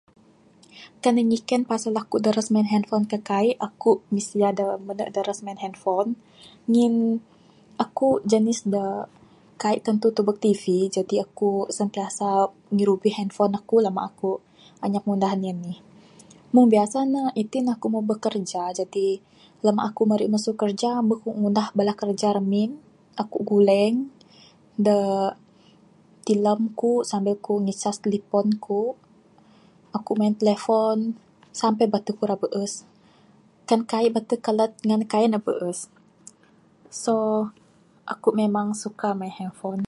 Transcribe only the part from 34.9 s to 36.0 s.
kaii nuh rak beus.